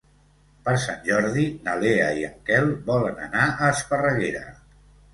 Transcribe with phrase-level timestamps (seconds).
[0.67, 4.47] Per Sant Jordi na Lea i en Quel volen anar a Esparreguera.